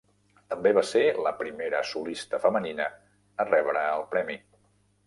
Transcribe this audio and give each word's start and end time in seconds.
També 0.53 0.71
va 0.77 0.83
ser 0.91 1.03
la 1.27 1.33
primera 1.41 1.83
solista 1.91 2.41
femenina 2.47 2.89
a 3.45 3.49
rebre 3.53 3.87
el 4.01 4.07
premi. 4.17 4.43